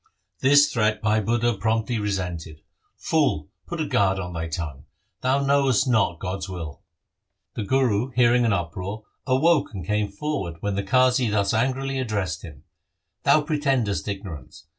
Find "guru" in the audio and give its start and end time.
2.15-2.17, 7.63-8.09